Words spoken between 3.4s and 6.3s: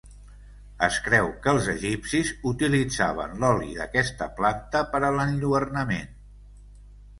l'oli d'aquesta planta per a l'enlluernament.